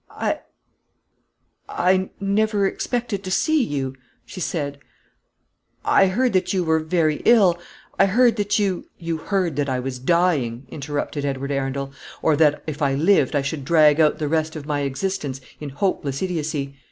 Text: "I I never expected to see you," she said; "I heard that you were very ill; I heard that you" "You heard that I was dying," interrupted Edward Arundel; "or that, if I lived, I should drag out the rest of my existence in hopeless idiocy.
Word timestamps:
"I 0.09 0.39
I 1.69 2.09
never 2.19 2.65
expected 2.65 3.23
to 3.23 3.29
see 3.29 3.63
you," 3.63 3.93
she 4.25 4.39
said; 4.39 4.79
"I 5.85 6.07
heard 6.07 6.33
that 6.33 6.53
you 6.53 6.63
were 6.63 6.79
very 6.79 7.17
ill; 7.23 7.59
I 7.99 8.07
heard 8.07 8.35
that 8.37 8.57
you" 8.57 8.85
"You 9.07 9.17
heard 9.17 9.57
that 9.57 9.69
I 9.69 9.79
was 9.79 9.99
dying," 9.99 10.65
interrupted 10.69 11.23
Edward 11.23 11.51
Arundel; 11.51 11.93
"or 12.23 12.35
that, 12.37 12.63
if 12.65 12.81
I 12.81 12.95
lived, 12.95 13.35
I 13.35 13.43
should 13.43 13.63
drag 13.63 13.99
out 13.99 14.17
the 14.17 14.27
rest 14.27 14.55
of 14.55 14.65
my 14.65 14.79
existence 14.79 15.39
in 15.59 15.69
hopeless 15.69 16.23
idiocy. 16.23 16.73